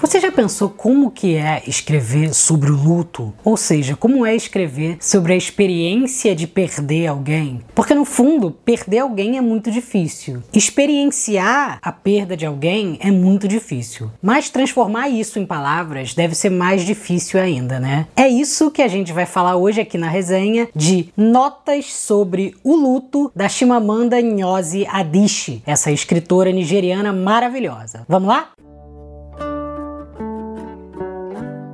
Você 0.00 0.18
já 0.18 0.32
pensou 0.32 0.70
como 0.70 1.10
que 1.10 1.36
é 1.36 1.62
escrever 1.66 2.32
sobre 2.34 2.70
o 2.70 2.74
luto? 2.74 3.34
Ou 3.44 3.54
seja, 3.54 3.94
como 3.94 4.24
é 4.24 4.34
escrever 4.34 4.96
sobre 4.98 5.34
a 5.34 5.36
experiência 5.36 6.34
de 6.34 6.46
perder 6.46 7.06
alguém? 7.06 7.60
Porque 7.74 7.92
no 7.92 8.06
fundo, 8.06 8.50
perder 8.50 9.00
alguém 9.00 9.36
é 9.36 9.42
muito 9.42 9.70
difícil. 9.70 10.42
Experienciar 10.54 11.78
a 11.82 11.92
perda 11.92 12.34
de 12.34 12.46
alguém 12.46 12.98
é 13.02 13.10
muito 13.10 13.46
difícil. 13.46 14.10
Mas 14.22 14.48
transformar 14.48 15.10
isso 15.10 15.38
em 15.38 15.44
palavras 15.44 16.14
deve 16.14 16.34
ser 16.34 16.50
mais 16.50 16.82
difícil 16.82 17.38
ainda, 17.38 17.78
né? 17.78 18.06
É 18.16 18.26
isso 18.26 18.70
que 18.70 18.80
a 18.80 18.88
gente 18.88 19.12
vai 19.12 19.26
falar 19.26 19.56
hoje 19.56 19.82
aqui 19.82 19.98
na 19.98 20.08
resenha 20.08 20.66
de 20.74 21.12
Notas 21.14 21.92
sobre 21.92 22.56
o 22.64 22.74
Luto 22.74 23.30
da 23.36 23.50
Chimamanda 23.50 24.20
Ngozi 24.22 24.86
Adichie, 24.90 25.62
essa 25.66 25.92
escritora 25.92 26.50
nigeriana 26.50 27.12
maravilhosa. 27.12 28.06
Vamos 28.08 28.28
lá? 28.28 28.48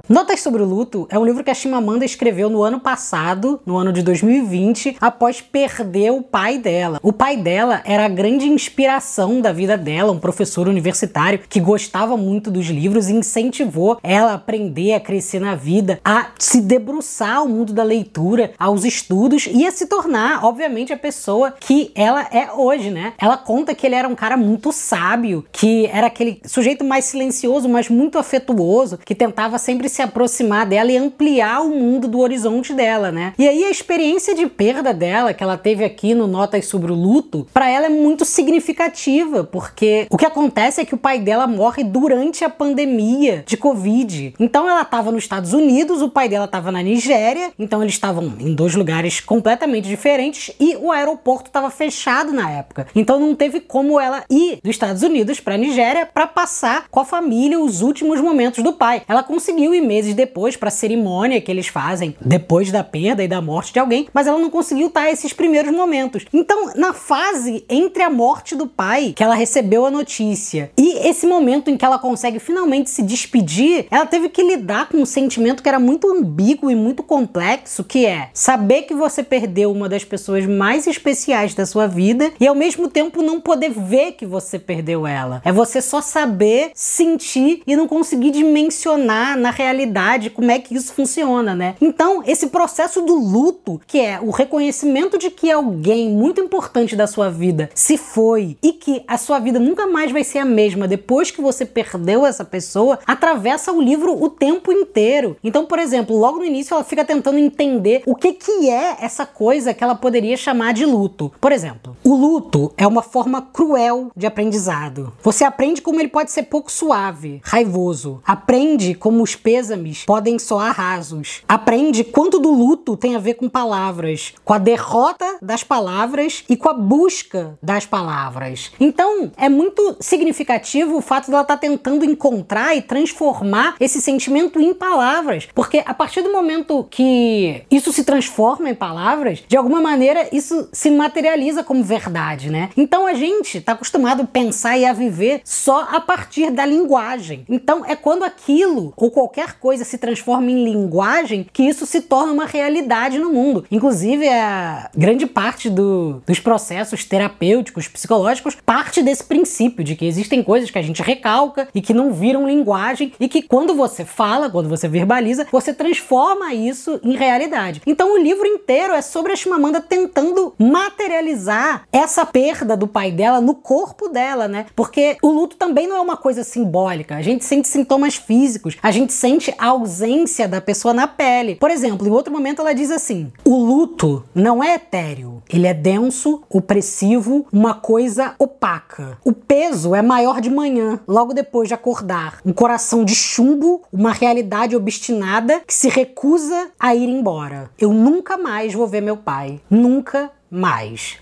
Notas 0.08 0.40
sobre 0.40 0.62
o 0.62 0.64
Luto 0.64 1.08
é 1.10 1.18
um 1.18 1.24
livro 1.24 1.42
que 1.42 1.50
a 1.50 1.54
Chimamanda 1.54 2.04
escreveu 2.04 2.48
no 2.48 2.62
ano 2.62 2.78
passado, 2.78 3.60
no 3.66 3.76
ano 3.76 3.92
de 3.92 4.02
2020, 4.02 4.98
após 5.00 5.40
perder 5.40 6.12
o 6.12 6.22
pai 6.22 6.58
dela. 6.58 7.00
O 7.02 7.12
pai 7.12 7.36
dela 7.36 7.82
era 7.84 8.04
a 8.04 8.08
grande 8.08 8.46
inspiração 8.46 9.40
da 9.40 9.50
vida 9.50 9.76
dela, 9.76 10.12
um 10.12 10.20
professor 10.20 10.68
universitário 10.68 11.40
que 11.48 11.58
gostava 11.58 12.16
muito 12.16 12.52
dos 12.52 12.66
livros 12.66 13.08
e 13.08 13.14
incentivou 13.14 13.98
ela 14.00 14.30
a 14.30 14.34
aprender, 14.34 14.92
a 14.92 15.00
crescer 15.00 15.40
na 15.40 15.56
vida, 15.56 15.98
a 16.04 16.28
se 16.38 16.60
debruçar 16.60 17.38
ao 17.38 17.48
mundo 17.48 17.72
da 17.72 17.82
leitura, 17.82 18.52
aos 18.60 18.84
estudos 18.84 19.48
e 19.52 19.66
a 19.66 19.72
se 19.72 19.86
tornar, 19.86 20.44
obviamente, 20.44 20.92
a 20.92 20.96
pessoa 20.96 21.52
que 21.58 21.90
ela 21.96 22.28
é 22.30 22.52
hoje, 22.52 22.92
né? 22.92 23.14
Ela 23.18 23.36
conta 23.36 23.74
que 23.74 23.84
ele 23.84 23.96
era 23.96 24.06
um 24.06 24.14
cara 24.14 24.36
muito 24.36 24.70
sábio, 24.70 25.44
que 25.50 25.86
era 25.86 26.06
aquele 26.06 26.40
sujeito 26.46 26.84
mais 26.84 27.06
silencioso, 27.06 27.68
mas 27.68 27.88
muito 27.88 28.18
afetuoso, 28.18 28.98
que 29.04 29.12
tentava 29.12 29.58
sempre 29.58 29.95
se 29.96 30.02
aproximar 30.02 30.66
dela 30.66 30.92
e 30.92 30.96
ampliar 30.96 31.62
o 31.62 31.70
mundo 31.70 32.06
do 32.06 32.20
horizonte 32.20 32.74
dela, 32.74 33.10
né? 33.10 33.32
E 33.38 33.48
aí 33.48 33.64
a 33.64 33.70
experiência 33.70 34.34
de 34.34 34.46
perda 34.46 34.92
dela, 34.92 35.32
que 35.32 35.42
ela 35.42 35.56
teve 35.56 35.84
aqui 35.84 36.14
no 36.14 36.26
Notas 36.26 36.66
sobre 36.66 36.92
o 36.92 36.94
Luto, 36.94 37.46
para 37.52 37.68
ela 37.70 37.86
é 37.86 37.88
muito 37.88 38.24
significativa, 38.24 39.44
porque 39.44 40.06
o 40.10 40.18
que 40.18 40.26
acontece 40.26 40.82
é 40.82 40.84
que 40.84 40.94
o 40.94 40.98
pai 40.98 41.18
dela 41.18 41.46
morre 41.46 41.82
durante 41.82 42.44
a 42.44 42.50
pandemia 42.50 43.42
de 43.46 43.56
Covid. 43.56 44.34
Então 44.38 44.68
ela 44.68 44.82
estava 44.82 45.10
nos 45.10 45.24
Estados 45.24 45.54
Unidos, 45.54 46.02
o 46.02 46.10
pai 46.10 46.28
dela 46.28 46.44
estava 46.44 46.70
na 46.70 46.82
Nigéria, 46.82 47.52
então 47.58 47.82
eles 47.82 47.94
estavam 47.94 48.34
em 48.38 48.54
dois 48.54 48.74
lugares 48.74 49.20
completamente 49.20 49.88
diferentes 49.88 50.54
e 50.60 50.76
o 50.76 50.92
aeroporto 50.92 51.48
estava 51.48 51.70
fechado 51.70 52.32
na 52.32 52.50
época. 52.50 52.86
Então 52.94 53.18
não 53.18 53.34
teve 53.34 53.60
como 53.60 53.98
ela 53.98 54.24
ir 54.28 54.58
dos 54.62 54.70
Estados 54.70 55.02
Unidos 55.02 55.40
para 55.40 55.54
a 55.54 55.58
Nigéria 55.58 56.04
para 56.04 56.26
passar 56.26 56.86
com 56.90 57.00
a 57.00 57.04
família 57.04 57.58
os 57.58 57.80
últimos 57.80 58.20
momentos 58.20 58.62
do 58.62 58.74
pai. 58.74 59.02
Ela 59.08 59.22
conseguiu 59.22 59.74
ir 59.74 59.85
meses 59.86 60.14
depois 60.14 60.56
para 60.56 60.68
a 60.68 60.72
cerimônia 60.72 61.40
que 61.40 61.50
eles 61.50 61.68
fazem 61.68 62.16
depois 62.20 62.70
da 62.70 62.82
perda 62.82 63.22
e 63.22 63.28
da 63.28 63.40
morte 63.40 63.72
de 63.72 63.78
alguém, 63.78 64.08
mas 64.12 64.26
ela 64.26 64.38
não 64.38 64.50
conseguiu 64.50 64.88
estar 64.88 65.10
esses 65.10 65.32
primeiros 65.32 65.72
momentos. 65.72 66.24
Então, 66.32 66.72
na 66.74 66.92
fase 66.92 67.64
entre 67.68 68.02
a 68.02 68.10
morte 68.10 68.54
do 68.54 68.66
pai, 68.66 69.12
que 69.14 69.22
ela 69.22 69.34
recebeu 69.34 69.86
a 69.86 69.90
notícia, 69.90 70.70
e 70.76 71.06
esse 71.08 71.26
momento 71.26 71.70
em 71.70 71.76
que 71.76 71.84
ela 71.84 71.98
consegue 71.98 72.38
finalmente 72.38 72.90
se 72.90 73.02
despedir, 73.02 73.86
ela 73.90 74.06
teve 74.06 74.28
que 74.28 74.42
lidar 74.42 74.88
com 74.88 74.98
um 74.98 75.06
sentimento 75.06 75.62
que 75.62 75.68
era 75.68 75.78
muito 75.78 76.10
ambíguo 76.10 76.70
e 76.70 76.74
muito 76.74 77.02
complexo, 77.02 77.84
que 77.84 78.04
é 78.04 78.30
saber 78.34 78.82
que 78.82 78.94
você 78.94 79.22
perdeu 79.22 79.70
uma 79.70 79.88
das 79.88 80.04
pessoas 80.04 80.46
mais 80.46 80.86
especiais 80.86 81.54
da 81.54 81.64
sua 81.64 81.86
vida 81.86 82.32
e 82.40 82.46
ao 82.46 82.54
mesmo 82.54 82.88
tempo 82.88 83.22
não 83.22 83.40
poder 83.40 83.70
ver 83.70 84.12
que 84.12 84.26
você 84.26 84.58
perdeu 84.58 85.06
ela. 85.06 85.40
É 85.44 85.52
você 85.52 85.80
só 85.80 86.00
saber, 86.00 86.70
sentir 86.74 87.62
e 87.66 87.76
não 87.76 87.86
conseguir 87.86 88.30
dimensionar 88.30 89.38
na 89.38 89.50
realidade 89.50 89.75
realidade, 89.76 90.30
como 90.30 90.50
é 90.50 90.58
que 90.58 90.74
isso 90.74 90.92
funciona, 90.92 91.54
né? 91.54 91.74
Então, 91.80 92.22
esse 92.26 92.48
processo 92.48 93.02
do 93.02 93.14
luto, 93.14 93.80
que 93.86 94.00
é 94.00 94.18
o 94.20 94.30
reconhecimento 94.30 95.18
de 95.18 95.30
que 95.30 95.50
alguém 95.50 96.10
muito 96.10 96.40
importante 96.40 96.96
da 96.96 97.06
sua 97.06 97.30
vida 97.30 97.68
se 97.74 97.98
foi 97.98 98.56
e 98.62 98.72
que 98.72 99.02
a 99.06 99.18
sua 99.18 99.38
vida 99.38 99.60
nunca 99.60 99.86
mais 99.86 100.10
vai 100.10 100.24
ser 100.24 100.38
a 100.38 100.44
mesma 100.44 100.88
depois 100.88 101.30
que 101.30 101.40
você 101.40 101.66
perdeu 101.66 102.24
essa 102.24 102.44
pessoa, 102.44 102.98
atravessa 103.06 103.72
o 103.72 103.80
livro 103.80 104.20
o 104.20 104.30
tempo 104.30 104.72
inteiro. 104.72 105.36
Então, 105.44 105.66
por 105.66 105.78
exemplo, 105.78 106.16
logo 106.16 106.38
no 106.38 106.44
início 106.44 106.74
ela 106.74 106.84
fica 106.84 107.04
tentando 107.04 107.38
entender 107.38 108.02
o 108.06 108.14
que 108.14 108.32
que 108.32 108.70
é 108.70 108.96
essa 109.00 109.26
coisa 109.26 109.74
que 109.74 109.84
ela 109.84 109.94
poderia 109.94 110.36
chamar 110.36 110.72
de 110.72 110.86
luto. 110.86 111.32
Por 111.40 111.52
exemplo, 111.52 111.95
o 112.06 112.14
luto 112.14 112.72
é 112.76 112.86
uma 112.86 113.02
forma 113.02 113.42
cruel 113.42 114.12
de 114.16 114.28
aprendizado. 114.28 115.12
Você 115.24 115.42
aprende 115.42 115.82
como 115.82 115.98
ele 115.98 116.06
pode 116.06 116.30
ser 116.30 116.44
pouco 116.44 116.70
suave, 116.70 117.40
raivoso. 117.42 118.20
Aprende 118.24 118.94
como 118.94 119.24
os 119.24 119.34
pêsames 119.34 120.04
podem 120.04 120.38
soar 120.38 120.72
rasos. 120.72 121.42
Aprende 121.48 122.04
quanto 122.04 122.38
do 122.38 122.52
luto 122.52 122.96
tem 122.96 123.16
a 123.16 123.18
ver 123.18 123.34
com 123.34 123.48
palavras, 123.48 124.34
com 124.44 124.52
a 124.52 124.58
derrota 124.58 125.25
das 125.42 125.62
palavras 125.62 126.44
e 126.48 126.56
com 126.56 126.68
a 126.68 126.74
busca 126.74 127.58
das 127.62 127.86
palavras. 127.86 128.72
Então, 128.78 129.30
é 129.36 129.48
muito 129.48 129.96
significativo 130.00 130.96
o 130.96 131.00
fato 131.00 131.30
dela 131.30 131.42
estar 131.42 131.54
tá 131.54 131.60
tentando 131.60 132.04
encontrar 132.04 132.76
e 132.76 132.82
transformar 132.82 133.76
esse 133.80 134.00
sentimento 134.00 134.60
em 134.60 134.74
palavras, 134.74 135.48
porque 135.54 135.82
a 135.84 135.94
partir 135.94 136.22
do 136.22 136.32
momento 136.32 136.86
que 136.90 137.62
isso 137.70 137.92
se 137.92 138.04
transforma 138.04 138.70
em 138.70 138.74
palavras, 138.74 139.42
de 139.46 139.56
alguma 139.56 139.80
maneira 139.80 140.28
isso 140.32 140.68
se 140.72 140.90
materializa 140.90 141.64
como 141.64 141.82
verdade, 141.82 142.50
né? 142.50 142.70
Então 142.76 143.06
a 143.06 143.14
gente 143.14 143.58
está 143.58 143.72
acostumado 143.72 144.22
a 144.22 144.26
pensar 144.26 144.78
e 144.78 144.84
a 144.84 144.92
viver 144.92 145.40
só 145.44 145.88
a 145.90 146.00
partir 146.00 146.50
da 146.50 146.64
linguagem. 146.64 147.44
Então 147.48 147.84
é 147.84 147.96
quando 147.96 148.24
aquilo 148.24 148.92
ou 148.96 149.10
qualquer 149.10 149.58
coisa 149.58 149.84
se 149.84 149.98
transforma 149.98 150.50
em 150.50 150.64
linguagem 150.64 151.46
que 151.52 151.62
isso 151.62 151.86
se 151.86 152.00
torna 152.00 152.32
uma 152.32 152.46
realidade 152.46 153.18
no 153.18 153.32
mundo. 153.32 153.64
Inclusive, 153.70 154.28
a 154.28 154.90
grande 154.96 155.25
parte 155.26 155.68
do, 155.68 156.22
dos 156.26 156.40
processos 156.40 157.04
terapêuticos, 157.04 157.88
psicológicos, 157.88 158.56
parte 158.64 159.02
desse 159.02 159.24
princípio 159.24 159.84
de 159.84 159.94
que 159.94 160.06
existem 160.06 160.42
coisas 160.42 160.70
que 160.70 160.78
a 160.78 160.82
gente 160.82 161.02
recalca 161.02 161.68
e 161.74 161.80
que 161.80 161.94
não 161.94 162.12
viram 162.12 162.46
linguagem 162.46 163.12
e 163.18 163.28
que 163.28 163.42
quando 163.42 163.74
você 163.74 164.04
fala, 164.04 164.50
quando 164.50 164.68
você 164.68 164.88
verbaliza, 164.88 165.46
você 165.50 165.72
transforma 165.72 166.54
isso 166.54 167.00
em 167.02 167.16
realidade. 167.16 167.82
Então, 167.86 168.14
o 168.14 168.18
livro 168.18 168.46
inteiro 168.46 168.92
é 168.92 169.02
sobre 169.02 169.32
a 169.32 169.36
Chimamanda 169.36 169.80
tentando 169.80 170.54
materializar 170.58 171.86
essa 171.92 172.24
perda 172.26 172.76
do 172.76 172.86
pai 172.86 173.10
dela 173.10 173.40
no 173.40 173.54
corpo 173.54 174.08
dela, 174.08 174.48
né? 174.48 174.66
Porque 174.74 175.16
o 175.22 175.28
luto 175.28 175.56
também 175.56 175.86
não 175.86 175.96
é 175.96 176.00
uma 176.00 176.16
coisa 176.16 176.44
simbólica. 176.44 177.16
A 177.16 177.22
gente 177.22 177.44
sente 177.44 177.68
sintomas 177.68 178.16
físicos, 178.16 178.76
a 178.82 178.90
gente 178.90 179.12
sente 179.12 179.54
a 179.58 179.66
ausência 179.66 180.48
da 180.48 180.60
pessoa 180.60 180.92
na 180.92 181.06
pele. 181.06 181.56
Por 181.56 181.70
exemplo, 181.70 182.06
em 182.06 182.10
outro 182.10 182.32
momento 182.32 182.60
ela 182.60 182.74
diz 182.74 182.90
assim: 182.90 183.32
o 183.44 183.56
luto 183.56 184.24
não 184.34 184.62
é 184.62 184.74
etéreo, 184.74 185.15
ele 185.48 185.66
é 185.66 185.74
denso, 185.74 186.42
opressivo, 186.48 187.46
uma 187.52 187.74
coisa 187.74 188.34
opaca. 188.38 189.18
O 189.24 189.32
peso 189.32 189.94
é 189.94 190.02
maior 190.02 190.40
de 190.40 190.50
manhã, 190.50 191.00
logo 191.06 191.32
depois 191.32 191.68
de 191.68 191.74
acordar. 191.74 192.40
Um 192.44 192.52
coração 192.52 193.04
de 193.04 193.14
chumbo, 193.14 193.82
uma 193.92 194.12
realidade 194.12 194.76
obstinada 194.76 195.60
que 195.66 195.74
se 195.74 195.88
recusa 195.88 196.70
a 196.78 196.94
ir 196.94 197.08
embora. 197.08 197.70
Eu 197.78 197.92
nunca 197.92 198.36
mais 198.36 198.74
vou 198.74 198.86
ver 198.86 199.00
meu 199.00 199.16
pai. 199.16 199.60
Nunca 199.70 200.30
mais. 200.50 201.18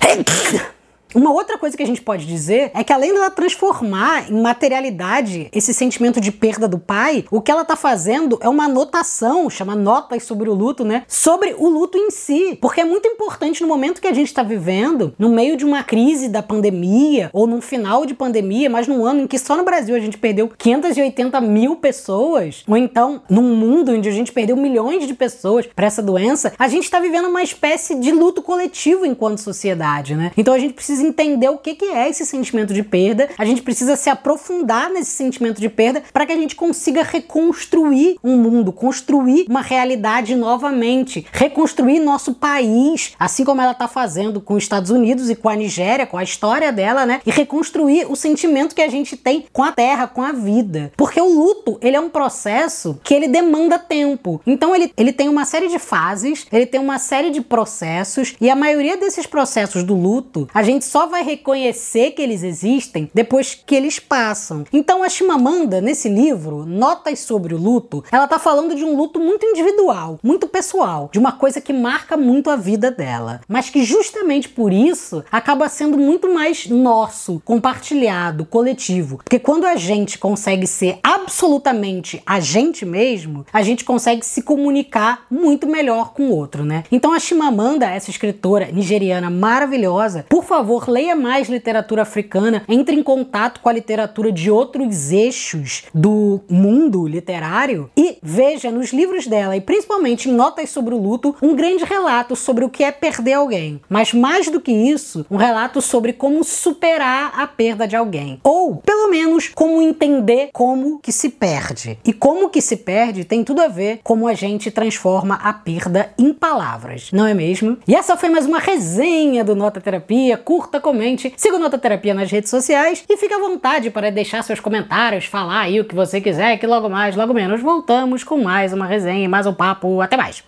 Uma 1.14 1.32
outra 1.32 1.56
coisa 1.56 1.76
que 1.76 1.82
a 1.82 1.86
gente 1.86 2.02
pode 2.02 2.26
dizer 2.26 2.70
é 2.74 2.84
que 2.84 2.92
além 2.92 3.12
dela 3.12 3.30
transformar 3.30 4.30
em 4.30 4.40
materialidade 4.40 5.48
esse 5.52 5.72
sentimento 5.72 6.20
de 6.20 6.30
perda 6.30 6.68
do 6.68 6.78
pai, 6.78 7.24
o 7.30 7.40
que 7.40 7.50
ela 7.50 7.64
tá 7.64 7.76
fazendo 7.76 8.38
é 8.42 8.48
uma 8.48 8.64
anotação, 8.64 9.48
chama 9.48 9.74
notas 9.74 10.22
sobre 10.24 10.48
o 10.50 10.54
luto, 10.54 10.84
né? 10.84 11.04
Sobre 11.08 11.54
o 11.58 11.68
luto 11.68 11.96
em 11.96 12.10
si. 12.10 12.58
Porque 12.60 12.80
é 12.80 12.84
muito 12.84 13.08
importante 13.08 13.62
no 13.62 13.68
momento 13.68 14.00
que 14.00 14.06
a 14.06 14.12
gente 14.12 14.28
está 14.28 14.42
vivendo, 14.42 15.14
no 15.18 15.30
meio 15.30 15.56
de 15.56 15.64
uma 15.64 15.82
crise 15.82 16.28
da 16.28 16.42
pandemia, 16.42 17.30
ou 17.32 17.46
num 17.46 17.60
final 17.60 18.04
de 18.04 18.14
pandemia, 18.14 18.68
mas 18.68 18.86
num 18.86 19.04
ano 19.04 19.22
em 19.22 19.26
que 19.26 19.38
só 19.38 19.56
no 19.56 19.64
Brasil 19.64 19.94
a 19.94 20.00
gente 20.00 20.18
perdeu 20.18 20.50
580 20.56 21.40
mil 21.40 21.76
pessoas, 21.76 22.64
ou 22.68 22.76
então 22.76 23.22
num 23.28 23.56
mundo 23.56 23.92
onde 23.92 24.08
a 24.08 24.12
gente 24.12 24.32
perdeu 24.32 24.56
milhões 24.56 25.06
de 25.06 25.14
pessoas 25.14 25.66
para 25.66 25.86
essa 25.86 26.02
doença, 26.02 26.52
a 26.58 26.68
gente 26.68 26.84
está 26.84 27.00
vivendo 27.00 27.28
uma 27.28 27.42
espécie 27.42 27.94
de 27.94 28.12
luto 28.12 28.42
coletivo 28.42 29.06
enquanto 29.06 29.38
sociedade, 29.38 30.14
né? 30.14 30.32
Então 30.36 30.54
a 30.54 30.58
gente 30.58 30.74
precisa 30.74 30.97
precisa 30.98 31.08
entender 31.08 31.48
o 31.48 31.58
que, 31.58 31.74
que 31.74 31.86
é 31.86 32.08
esse 32.08 32.26
sentimento 32.26 32.74
de 32.74 32.82
perda, 32.82 33.28
a 33.38 33.44
gente 33.44 33.62
precisa 33.62 33.96
se 33.96 34.10
aprofundar 34.10 34.90
nesse 34.90 35.12
sentimento 35.12 35.60
de 35.60 35.68
perda 35.68 36.02
para 36.12 36.26
que 36.26 36.32
a 36.32 36.36
gente 36.36 36.56
consiga 36.56 37.02
reconstruir 37.02 38.18
um 38.22 38.36
mundo, 38.36 38.72
construir 38.72 39.46
uma 39.48 39.62
realidade 39.62 40.34
novamente, 40.34 41.26
reconstruir 41.32 42.00
nosso 42.00 42.34
país, 42.34 43.12
assim 43.18 43.44
como 43.44 43.60
ela 43.60 43.72
está 43.72 43.86
fazendo 43.86 44.40
com 44.40 44.54
os 44.54 44.62
Estados 44.62 44.90
Unidos 44.90 45.30
e 45.30 45.36
com 45.36 45.48
a 45.48 45.56
Nigéria, 45.56 46.06
com 46.06 46.18
a 46.18 46.22
história 46.22 46.72
dela, 46.72 47.06
né? 47.06 47.20
E 47.24 47.30
reconstruir 47.30 48.06
o 48.10 48.16
sentimento 48.16 48.74
que 48.74 48.82
a 48.82 48.88
gente 48.88 49.16
tem 49.16 49.46
com 49.52 49.62
a 49.62 49.72
terra, 49.72 50.06
com 50.06 50.22
a 50.22 50.32
vida. 50.32 50.92
Porque 50.96 51.20
o 51.20 51.28
luto, 51.28 51.78
ele 51.80 51.96
é 51.96 52.00
um 52.00 52.10
processo 52.10 52.98
que 53.04 53.14
ele 53.14 53.28
demanda 53.28 53.78
tempo. 53.78 54.40
Então 54.46 54.74
ele, 54.74 54.92
ele 54.96 55.12
tem 55.12 55.28
uma 55.28 55.44
série 55.44 55.68
de 55.68 55.78
fases, 55.78 56.46
ele 56.50 56.66
tem 56.66 56.80
uma 56.80 56.98
série 56.98 57.30
de 57.30 57.40
processos 57.40 58.34
e 58.40 58.50
a 58.50 58.56
maioria 58.56 58.96
desses 58.96 59.26
processos 59.26 59.84
do 59.84 59.94
luto, 59.94 60.48
a 60.52 60.62
gente 60.62 60.84
só 60.88 61.06
vai 61.06 61.22
reconhecer 61.22 62.12
que 62.12 62.22
eles 62.22 62.42
existem 62.42 63.10
depois 63.12 63.54
que 63.54 63.74
eles 63.74 63.98
passam. 63.98 64.64
Então 64.72 65.02
a 65.04 65.08
Chimamanda, 65.08 65.80
nesse 65.80 66.08
livro, 66.08 66.64
Notas 66.64 67.20
sobre 67.20 67.54
o 67.54 67.58
Luto, 67.58 68.02
ela 68.10 68.26
tá 68.26 68.38
falando 68.38 68.74
de 68.74 68.84
um 68.84 68.96
luto 68.96 69.20
muito 69.20 69.44
individual, 69.44 70.18
muito 70.22 70.48
pessoal, 70.48 71.10
de 71.12 71.18
uma 71.18 71.32
coisa 71.32 71.60
que 71.60 71.72
marca 71.72 72.16
muito 72.16 72.50
a 72.50 72.56
vida 72.56 72.90
dela, 72.90 73.40
mas 73.46 73.68
que 73.68 73.84
justamente 73.84 74.48
por 74.48 74.72
isso 74.72 75.22
acaba 75.30 75.68
sendo 75.68 75.98
muito 75.98 76.32
mais 76.32 76.66
nosso, 76.66 77.42
compartilhado, 77.44 78.46
coletivo. 78.46 79.18
Porque 79.18 79.38
quando 79.38 79.66
a 79.66 79.76
gente 79.76 80.18
consegue 80.18 80.66
ser 80.66 80.98
absolutamente 81.02 82.22
a 82.24 82.40
gente 82.40 82.86
mesmo, 82.86 83.44
a 83.52 83.62
gente 83.62 83.84
consegue 83.84 84.24
se 84.24 84.42
comunicar 84.42 85.26
muito 85.30 85.66
melhor 85.66 86.12
com 86.12 86.28
o 86.28 86.34
outro, 86.34 86.64
né? 86.64 86.84
Então 86.90 87.12
a 87.12 87.18
Chimamanda, 87.18 87.86
essa 87.86 88.10
escritora 88.10 88.70
nigeriana 88.72 89.28
maravilhosa, 89.28 90.24
por 90.28 90.44
favor, 90.44 90.77
leia 90.86 91.16
mais 91.16 91.48
literatura 91.48 92.02
africana, 92.02 92.62
entre 92.68 92.94
em 92.94 93.02
contato 93.02 93.60
com 93.60 93.68
a 93.68 93.72
literatura 93.72 94.30
de 94.30 94.50
outros 94.50 95.10
eixos 95.10 95.84
do 95.94 96.40
mundo 96.48 97.06
literário 97.06 97.90
e 97.96 98.18
veja 98.22 98.70
nos 98.70 98.92
livros 98.92 99.26
dela 99.26 99.56
e 99.56 99.60
principalmente 99.60 100.28
em 100.28 100.32
Notas 100.32 100.70
sobre 100.70 100.94
o 100.94 100.98
Luto 100.98 101.34
um 101.42 101.54
grande 101.54 101.84
relato 101.84 102.36
sobre 102.36 102.64
o 102.64 102.68
que 102.68 102.84
é 102.84 102.92
perder 102.92 103.34
alguém. 103.34 103.80
Mas 103.88 104.12
mais 104.12 104.48
do 104.48 104.60
que 104.60 104.72
isso, 104.72 105.24
um 105.30 105.36
relato 105.36 105.80
sobre 105.80 106.12
como 106.12 106.44
superar 106.44 107.32
a 107.34 107.46
perda 107.46 107.86
de 107.86 107.96
alguém. 107.96 108.40
Ou, 108.44 108.76
pelo 108.76 109.10
menos, 109.10 109.50
como 109.54 109.80
entender 109.80 110.50
como 110.52 110.98
que 111.00 111.12
se 111.12 111.30
perde. 111.30 111.98
E 112.04 112.12
como 112.12 112.50
que 112.50 112.60
se 112.60 112.76
perde 112.76 113.24
tem 113.24 113.42
tudo 113.42 113.60
a 113.60 113.68
ver 113.68 114.00
como 114.04 114.28
a 114.28 114.34
gente 114.34 114.70
transforma 114.70 115.36
a 115.36 115.52
perda 115.52 116.12
em 116.18 116.32
palavras, 116.32 117.10
não 117.12 117.26
é 117.26 117.34
mesmo? 117.34 117.78
E 117.86 117.94
essa 117.94 118.16
foi 118.16 118.28
mais 118.28 118.44
uma 118.44 118.58
resenha 118.58 119.42
do 119.42 119.54
Nota 119.54 119.80
Terapia. 119.80 120.36
Curta, 120.36 120.67
comente, 120.80 121.32
siga 121.36 121.58
Nota 121.58 121.78
Terapia 121.78 122.12
nas 122.12 122.30
redes 122.30 122.50
sociais 122.50 123.04
e 123.08 123.16
fique 123.16 123.32
à 123.32 123.38
vontade 123.38 123.90
para 123.90 124.10
deixar 124.10 124.42
seus 124.42 124.60
comentários, 124.60 125.24
falar 125.24 125.60
aí 125.60 125.80
o 125.80 125.84
que 125.84 125.94
você 125.94 126.20
quiser, 126.20 126.58
que 126.58 126.66
logo 126.66 126.88
mais, 126.88 127.16
logo 127.16 127.32
menos 127.32 127.60
voltamos 127.60 128.22
com 128.22 128.42
mais 128.42 128.72
uma 128.72 128.86
resenha 128.86 129.24
e 129.24 129.28
mais 129.28 129.46
um 129.46 129.54
papo. 129.54 130.00
Até 130.00 130.16
mais! 130.16 130.47